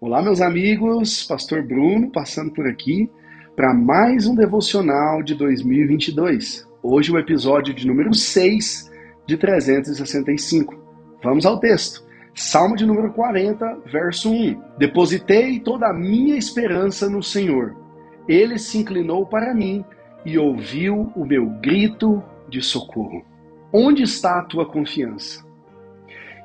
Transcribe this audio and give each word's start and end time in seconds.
Olá, 0.00 0.22
meus 0.22 0.40
amigos, 0.40 1.24
Pastor 1.24 1.60
Bruno 1.60 2.08
passando 2.12 2.52
por 2.52 2.68
aqui 2.68 3.10
para 3.56 3.74
mais 3.74 4.28
um 4.28 4.34
devocional 4.36 5.24
de 5.24 5.34
2022. 5.34 6.68
Hoje, 6.80 7.10
o 7.10 7.18
episódio 7.18 7.74
de 7.74 7.84
número 7.84 8.14
6 8.14 8.92
de 9.26 9.36
365. 9.36 10.78
Vamos 11.20 11.44
ao 11.44 11.58
texto. 11.58 12.06
Salmo 12.32 12.76
de 12.76 12.86
número 12.86 13.12
40, 13.12 13.80
verso 13.90 14.30
1. 14.30 14.62
Depositei 14.78 15.58
toda 15.58 15.88
a 15.88 15.92
minha 15.92 16.36
esperança 16.36 17.10
no 17.10 17.20
Senhor. 17.20 17.74
Ele 18.28 18.56
se 18.56 18.78
inclinou 18.78 19.26
para 19.26 19.52
mim 19.52 19.84
e 20.24 20.38
ouviu 20.38 21.12
o 21.16 21.24
meu 21.24 21.46
grito 21.60 22.22
de 22.48 22.62
socorro. 22.62 23.24
Onde 23.72 24.04
está 24.04 24.38
a 24.38 24.44
tua 24.44 24.64
confiança? 24.64 25.47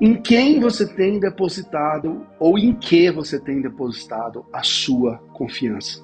Em 0.00 0.14
quem 0.14 0.58
você 0.60 0.86
tem 0.86 1.20
depositado 1.20 2.26
ou 2.38 2.58
em 2.58 2.72
que 2.72 3.10
você 3.10 3.38
tem 3.38 3.60
depositado 3.60 4.46
a 4.50 4.62
sua 4.62 5.18
confiança? 5.34 6.02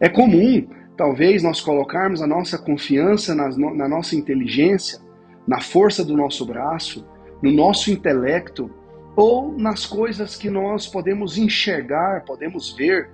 É 0.00 0.08
comum, 0.08 0.66
talvez, 0.96 1.40
nós 1.40 1.60
colocarmos 1.60 2.20
a 2.20 2.26
nossa 2.26 2.58
confiança 2.58 3.32
na, 3.32 3.48
na 3.48 3.88
nossa 3.88 4.16
inteligência, 4.16 4.98
na 5.46 5.60
força 5.60 6.04
do 6.04 6.16
nosso 6.16 6.44
braço, 6.44 7.06
no 7.40 7.52
nosso 7.52 7.92
intelecto 7.92 8.68
ou 9.14 9.56
nas 9.56 9.86
coisas 9.86 10.34
que 10.34 10.50
nós 10.50 10.88
podemos 10.88 11.38
enxergar, 11.38 12.24
podemos 12.24 12.72
ver, 12.72 13.10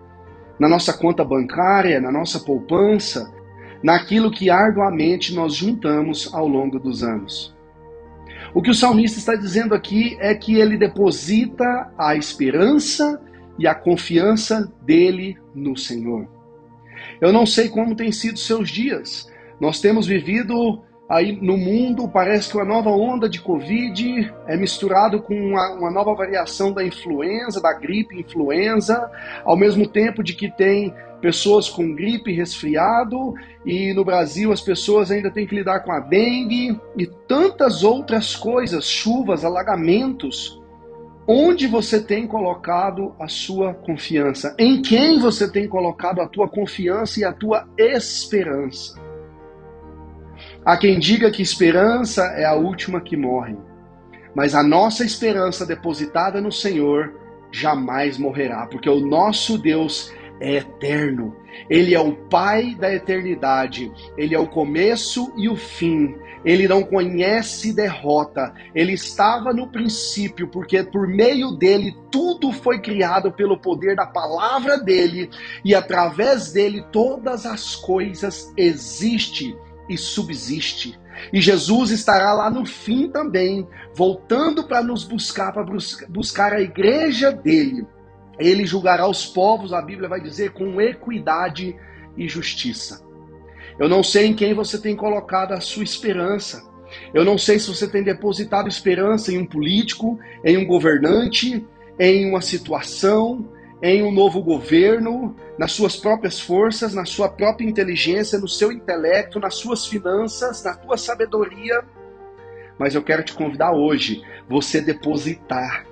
na 0.59 0.67
nossa 0.67 0.95
conta 0.95 1.23
bancária, 1.23 2.01
na 2.01 2.11
nossa 2.11 2.41
poupança, 2.41 3.31
naquilo 3.83 4.31
que 4.31 4.49
arduamente 4.49 5.35
nós 5.35 5.55
juntamos 5.55 6.33
ao 6.33 6.49
longo 6.49 6.79
dos 6.79 7.03
anos. 7.03 7.56
O 8.57 8.63
que 8.63 8.71
o 8.71 8.75
salmista 8.75 9.19
está 9.19 9.35
dizendo 9.35 9.75
aqui 9.75 10.17
é 10.19 10.35
que 10.35 10.55
ele 10.55 10.79
deposita 10.79 11.93
a 11.99 12.17
esperança 12.17 13.21
e 13.59 13.67
a 13.67 13.75
confiança 13.75 14.73
dele 14.81 15.37
no 15.55 15.77
Senhor. 15.77 16.27
Eu 17.21 17.35
não 17.35 17.45
sei 17.45 17.69
como 17.69 17.95
têm 17.95 18.11
sido 18.11 18.39
seus 18.39 18.71
dias. 18.71 19.31
Nós 19.61 19.79
temos 19.79 20.07
vivido 20.07 20.83
aí 21.09 21.39
no 21.41 21.57
mundo, 21.57 22.09
parece 22.09 22.51
que 22.51 22.57
uma 22.57 22.65
nova 22.65 22.91
onda 22.91 23.29
de 23.29 23.41
Covid 23.41 24.33
é 24.47 24.57
misturado 24.57 25.23
com 25.23 25.35
uma, 25.35 25.75
uma 25.75 25.91
nova 25.91 26.15
variação 26.15 26.73
da 26.73 26.85
influenza, 26.85 27.61
da 27.61 27.73
gripe 27.73 28.19
influenza, 28.19 29.11
ao 29.45 29.57
mesmo 29.57 29.87
tempo 29.87 30.23
de 30.23 30.35
que 30.35 30.51
tem 30.51 30.93
pessoas 31.21 31.69
com 31.69 31.95
gripe, 31.95 32.33
resfriado, 32.33 33.35
e 33.65 33.93
no 33.95 34.05
Brasil 34.05 34.53
as 34.53 34.61
pessoas 34.61 35.11
ainda 35.11 35.31
têm 35.31 35.47
que 35.47 35.55
lidar 35.55 35.81
com 35.81 35.93
a 35.93 36.01
dengue 36.01 36.79
e 36.97 37.07
tantas 37.07 37.83
outras 37.83 38.37
coisas, 38.37 38.87
chuvas, 38.87 39.45
alagamentos. 39.45 40.61
Onde 41.29 41.67
você 41.67 42.01
tem 42.01 42.27
colocado 42.27 43.13
a 43.19 43.27
sua 43.27 43.75
confiança? 43.75 44.55
Em 44.57 44.81
quem 44.81 45.19
você 45.19 45.51
tem 45.51 45.67
colocado 45.67 46.21
a 46.21 46.29
tua 46.29 46.49
confiança 46.49 47.19
e 47.19 47.25
a 47.25 47.33
tua 47.33 47.67
esperança? 47.77 49.06
Há 50.67 50.77
quem 50.77 50.99
diga 50.99 51.31
que 51.31 51.43
esperança 51.43 52.25
é 52.37 52.45
a 52.45 52.55
última 52.55 53.01
que 53.01 53.17
morre, 53.17 53.57
mas 54.35 54.53
a 54.53 54.65
nossa 54.65 55.05
esperança 55.05 55.65
depositada 55.65 56.41
no 56.41 56.51
Senhor 56.51 57.15
jamais 57.53 58.19
morrerá, 58.19 58.67
porque 58.67 58.91
o 58.91 58.99
nosso 58.99 59.59
Deus 59.59 60.13
é 60.41 60.57
eterno. 60.57 61.37
Ele 61.71 61.95
é 61.95 62.01
o 62.01 62.17
Pai 62.17 62.75
da 62.75 62.93
eternidade. 62.93 63.93
Ele 64.19 64.35
é 64.35 64.39
o 64.41 64.49
começo 64.49 65.33
e 65.37 65.49
o 65.49 65.55
fim. 65.55 66.17
Ele 66.45 66.67
não 66.67 66.83
conhece 66.83 67.73
derrota. 67.73 68.53
Ele 68.75 68.93
estava 68.93 69.53
no 69.53 69.69
princípio, 69.69 70.49
porque 70.49 70.83
por 70.83 71.07
meio 71.07 71.53
dele 71.53 71.97
tudo 72.11 72.51
foi 72.51 72.81
criado 72.81 73.31
pelo 73.31 73.57
poder 73.57 73.95
da 73.95 74.05
palavra 74.05 74.77
dele 74.77 75.31
e 75.65 75.77
através 75.77 76.51
dele 76.53 76.85
todas 76.91 77.47
as 77.47 77.77
coisas 77.77 78.53
existem 78.57 79.57
e 79.89 79.97
subsistem. 79.97 80.95
E 81.33 81.41
Jesus 81.41 81.91
estará 81.91 82.33
lá 82.33 82.51
no 82.51 82.67
fim 82.67 83.09
também, 83.09 83.67
voltando 83.95 84.65
para 84.65 84.83
nos 84.83 85.05
buscar, 85.05 85.53
para 85.53 85.65
buscar 86.09 86.53
a 86.53 86.61
igreja 86.61 87.33
dele 87.33 87.87
ele 88.39 88.67
julgará 88.67 89.09
os 89.09 89.27
povos, 89.27 89.73
a 89.73 89.81
Bíblia 89.81 90.09
vai 90.09 90.21
dizer, 90.21 90.53
com 90.53 90.81
equidade 90.81 91.75
e 92.17 92.29
justiça. 92.29 93.05
Eu 93.79 93.89
não 93.89 94.03
sei 94.03 94.27
em 94.27 94.35
quem 94.35 94.55
você 94.55 94.79
tem 94.79 94.95
colocado 94.95 95.53
a 95.53 95.61
sua 95.61 95.85
esperança. 95.85 96.63
Eu 97.13 97.25
não 97.25 97.37
sei 97.37 97.59
se 97.59 97.69
você 97.69 97.89
tem 97.89 98.03
depositado 98.03 98.69
esperança 98.69 99.33
em 99.33 99.39
um 99.39 99.47
político, 99.47 100.19
em 100.45 100.57
um 100.57 100.67
governante, 100.67 101.65
em 101.99 102.29
uma 102.29 102.41
situação, 102.41 103.49
em 103.83 104.03
um 104.03 104.11
novo 104.11 104.43
governo, 104.43 105.37
nas 105.59 105.73
suas 105.73 105.97
próprias 105.97 106.41
forças, 106.41 106.95
na 106.95 107.05
sua 107.05 107.29
própria 107.29 107.69
inteligência, 107.69 108.39
no 108.39 108.49
seu 108.49 108.73
intelecto, 108.73 109.39
nas 109.39 109.55
suas 109.55 109.87
finanças, 109.87 110.63
na 110.65 110.75
tua 110.75 110.97
sabedoria. 110.97 111.85
Mas 112.79 112.95
eu 112.95 113.03
quero 113.03 113.23
te 113.23 113.35
convidar 113.35 113.73
hoje, 113.73 114.23
você 114.49 114.81
depositar 114.81 115.87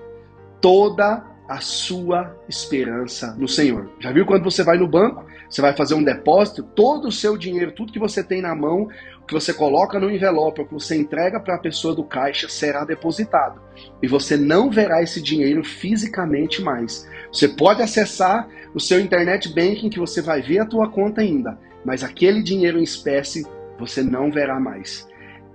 toda 0.61 1.34
a 1.49 1.60
sua 1.60 2.34
esperança 2.49 3.34
no 3.38 3.47
Senhor. 3.47 3.91
Já 4.00 4.12
viu 4.12 4.25
quando 4.25 4.44
você 4.44 4.62
vai 4.62 4.78
no 4.78 4.88
banco, 4.88 5.25
você 5.49 5.60
vai 5.60 5.77
fazer 5.77 5.94
um 5.94 6.03
depósito, 6.03 6.62
todo 6.62 7.09
o 7.09 7.12
seu 7.12 7.37
dinheiro, 7.37 7.72
tudo 7.72 7.93
que 7.93 7.99
você 7.99 8.25
tem 8.25 8.41
na 8.41 8.55
mão, 8.55 8.88
o 9.22 9.27
que 9.27 9.34
você 9.34 9.53
coloca 9.53 10.00
no 10.00 10.10
envelope, 10.10 10.62
o 10.62 10.66
que 10.66 10.72
você 10.72 10.97
entrega 10.97 11.38
para 11.38 11.56
a 11.56 11.60
pessoa 11.60 11.94
do 11.94 12.03
caixa 12.03 12.49
será 12.49 12.84
depositado. 12.84 13.60
E 14.03 14.09
você 14.09 14.37
não 14.37 14.71
verá 14.71 15.03
esse 15.03 15.22
dinheiro 15.22 15.62
fisicamente 15.62 16.62
mais. 16.62 17.09
Você 17.33 17.49
pode 17.49 17.83
acessar 17.83 18.49
o 18.75 18.81
seu 18.81 18.99
internet 18.99 19.49
banking 19.54 19.91
que 19.91 20.00
você 20.00 20.21
vai 20.21 20.43
ver 20.43 20.60
a 20.60 20.66
tua 20.66 20.88
conta 20.91 21.21
ainda, 21.21 21.59
mas 21.84 22.03
aquele 22.03 22.43
dinheiro 22.43 22.78
em 22.78 22.83
espécie 22.83 23.47
você 23.78 24.03
não 24.03 24.31
verá 24.31 24.59
mais. 24.59 25.06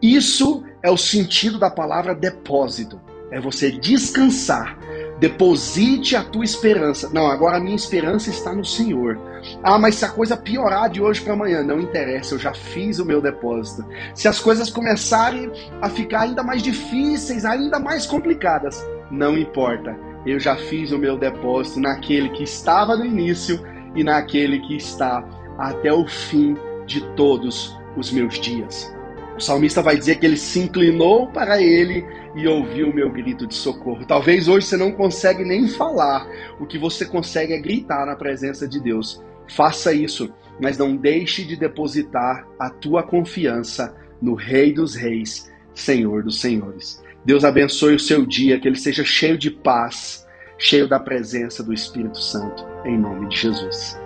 Isso 0.02 0.64
é 0.82 0.90
o 0.90 0.98
sentido 0.98 1.60
da 1.60 1.70
palavra 1.70 2.16
depósito. 2.16 3.02
É 3.32 3.40
você 3.40 3.70
descansar 3.70 4.80
Deposite 5.20 6.16
a 6.16 6.24
tua 6.24 6.46
esperança. 6.46 7.10
Não, 7.12 7.28
agora 7.28 7.58
a 7.58 7.60
minha 7.60 7.76
esperança 7.76 8.30
está 8.30 8.54
no 8.54 8.64
Senhor. 8.64 9.20
Ah, 9.62 9.78
mas 9.78 9.96
se 9.96 10.06
a 10.06 10.10
coisa 10.10 10.38
piorar 10.38 10.90
de 10.90 11.02
hoje 11.02 11.22
para 11.22 11.34
amanhã, 11.34 11.62
não 11.62 11.80
interessa, 11.80 12.36
eu 12.36 12.40
já 12.40 12.54
fiz 12.54 13.00
o 13.00 13.06
meu 13.06 13.22
depósito. 13.22 13.86
Se 14.16 14.28
as 14.28 14.40
coisas 14.40 14.70
começarem 14.70 15.52
a 15.82 15.90
ficar 15.90 16.22
ainda 16.22 16.42
mais 16.42 16.64
difíceis, 16.64 17.44
ainda 17.44 17.80
mais 17.80 18.06
complicadas, 18.06 18.86
não 19.12 19.38
importa. 19.38 19.96
Eu 20.26 20.40
já 20.40 20.56
fiz 20.56 20.92
o 20.92 20.98
meu 20.98 21.18
depósito 21.18 21.80
naquele 21.80 22.30
que 22.30 22.44
estava 22.44 22.96
no 22.96 23.06
início 23.06 23.60
e 23.96 24.04
naquele 24.04 24.60
que 24.60 24.76
está 24.78 25.24
até 25.58 25.92
o 25.92 26.08
fim 26.08 26.56
de 26.86 27.02
todos 27.16 27.78
os 27.98 28.12
meus 28.12 28.40
dias. 28.40 28.94
O 29.40 29.42
salmista 29.42 29.82
vai 29.82 29.98
dizer 29.98 30.20
que 30.20 30.26
ele 30.26 30.36
se 30.36 30.60
inclinou 30.60 31.28
para 31.28 31.62
ele 31.62 32.06
e 32.36 32.46
ouviu 32.46 32.90
o 32.90 32.94
meu 32.94 33.10
grito 33.10 33.48
de 33.48 33.56
socorro. 33.56 34.06
Talvez 34.06 34.50
hoje 34.50 34.66
você 34.66 34.76
não 34.76 34.92
consegue 34.92 35.46
nem 35.46 35.66
falar, 35.66 36.28
o 36.60 36.66
que 36.66 36.78
você 36.78 37.06
consegue 37.06 37.54
é 37.54 37.58
gritar 37.58 38.06
na 38.06 38.18
presença 38.18 38.68
de 38.68 38.82
Deus. 38.82 39.24
Faça 39.56 39.94
isso, 39.94 40.30
mas 40.62 40.78
não 40.78 40.94
deixe 40.94 41.46
de 41.46 41.56
depositar 41.56 42.46
a 42.60 42.70
tua 42.70 43.02
confiança 43.02 43.96
no 44.22 44.34
Rei 44.34 44.74
dos 44.74 44.94
Reis, 44.94 45.50
Senhor 45.74 46.22
dos 46.22 46.42
Senhores. 46.42 47.02
Deus 47.24 47.46
abençoe 47.46 47.96
o 47.96 48.00
seu 48.00 48.26
dia, 48.26 48.60
que 48.60 48.68
ele 48.68 48.78
seja 48.78 49.06
cheio 49.06 49.38
de 49.38 49.50
paz, 49.50 50.28
cheio 50.58 50.86
da 50.86 51.00
presença 51.00 51.64
do 51.64 51.72
Espírito 51.72 52.22
Santo, 52.22 52.68
em 52.84 52.98
nome 52.98 53.30
de 53.30 53.38
Jesus. 53.38 53.98